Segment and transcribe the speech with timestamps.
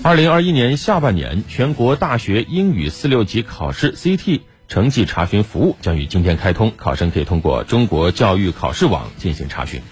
[0.00, 9.82] 二零二一年下半年全国大学英语四六级考试 ct 成绩查询服务将于今天开通考生可以通过中国教育考试网进行查询。